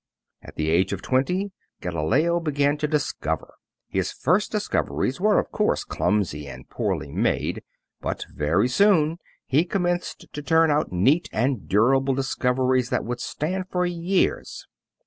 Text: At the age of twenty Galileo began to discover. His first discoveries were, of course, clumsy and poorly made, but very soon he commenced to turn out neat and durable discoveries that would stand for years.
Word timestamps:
At 0.41 0.55
the 0.55 0.71
age 0.71 0.93
of 0.93 1.03
twenty 1.03 1.51
Galileo 1.79 2.39
began 2.39 2.75
to 2.77 2.87
discover. 2.87 3.53
His 3.87 4.11
first 4.11 4.51
discoveries 4.51 5.21
were, 5.21 5.37
of 5.37 5.51
course, 5.51 5.83
clumsy 5.83 6.47
and 6.47 6.67
poorly 6.67 7.11
made, 7.11 7.61
but 8.01 8.25
very 8.33 8.67
soon 8.67 9.19
he 9.45 9.63
commenced 9.63 10.25
to 10.33 10.41
turn 10.41 10.71
out 10.71 10.91
neat 10.91 11.29
and 11.31 11.69
durable 11.69 12.15
discoveries 12.15 12.89
that 12.89 13.05
would 13.05 13.19
stand 13.19 13.65
for 13.69 13.85
years. 13.85 14.65